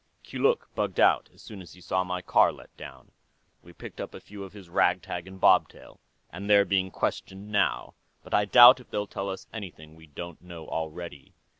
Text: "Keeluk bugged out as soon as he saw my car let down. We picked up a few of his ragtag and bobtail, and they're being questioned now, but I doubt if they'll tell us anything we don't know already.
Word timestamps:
"Keeluk 0.23 0.67
bugged 0.73 0.99
out 0.99 1.29
as 1.31 1.43
soon 1.43 1.61
as 1.61 1.73
he 1.73 1.79
saw 1.79 2.03
my 2.03 2.23
car 2.23 2.51
let 2.51 2.75
down. 2.75 3.11
We 3.61 3.71
picked 3.71 4.01
up 4.01 4.15
a 4.15 4.19
few 4.19 4.43
of 4.43 4.53
his 4.53 4.67
ragtag 4.67 5.27
and 5.27 5.39
bobtail, 5.39 5.99
and 6.31 6.49
they're 6.49 6.65
being 6.65 6.89
questioned 6.89 7.51
now, 7.51 7.93
but 8.23 8.33
I 8.33 8.45
doubt 8.45 8.79
if 8.79 8.89
they'll 8.89 9.05
tell 9.05 9.29
us 9.29 9.45
anything 9.53 9.93
we 9.93 10.07
don't 10.07 10.41
know 10.41 10.67
already. 10.67 11.33